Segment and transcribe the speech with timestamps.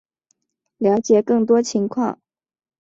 [0.79, 2.19] 了解更多情况